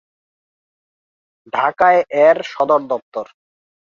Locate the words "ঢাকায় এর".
1.53-2.37